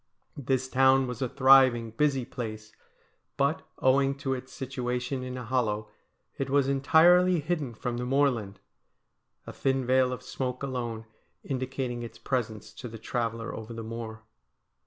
This 0.35 0.67
town 0.67 1.05
was 1.05 1.21
a 1.21 1.29
thriving, 1.29 1.91
busy 1.91 2.25
place; 2.25 2.71
but, 3.37 3.61
owing 3.77 4.15
to 4.17 4.33
its 4.33 4.51
situa 4.51 4.99
tion 4.99 5.21
in 5.21 5.37
a 5.37 5.45
hollow, 5.45 5.89
it 6.39 6.49
was 6.49 6.67
entirely 6.67 7.39
hidden 7.39 7.75
from 7.75 7.97
the 7.97 8.03
moorland, 8.07 8.59
a 9.45 9.53
thin 9.53 9.85
veil 9.85 10.11
of 10.11 10.23
smoke 10.23 10.63
alone 10.63 11.05
indicating 11.43 12.01
its 12.01 12.17
presence 12.17 12.73
to 12.73 12.87
the 12.87 12.97
traveller 12.97 13.53
over 13.53 13.73
the 13.75 13.83
moor. 13.83 14.23